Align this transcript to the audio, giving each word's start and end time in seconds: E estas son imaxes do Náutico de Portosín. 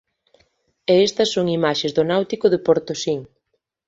E 0.91 0.93
estas 1.07 1.29
son 1.35 1.47
imaxes 1.57 1.91
do 1.97 2.03
Náutico 2.11 2.47
de 2.53 2.59
Portosín. 2.67 3.19